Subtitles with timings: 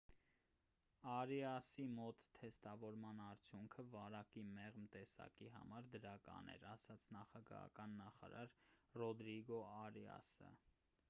[1.15, 8.57] արիասի մոտ թեստավորման արդյունքը վարակի մեղմ տեսակի համար դրական էր ասաց նախագահական նախարար
[9.05, 10.53] ռոդրիգո արիասը